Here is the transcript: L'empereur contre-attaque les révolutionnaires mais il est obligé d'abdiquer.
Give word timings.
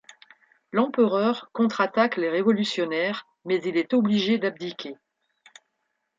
L'empereur 0.71 1.51
contre-attaque 1.53 2.17
les 2.17 2.31
révolutionnaires 2.31 3.27
mais 3.45 3.57
il 3.63 3.77
est 3.77 3.93
obligé 3.93 4.39
d'abdiquer. 4.39 4.95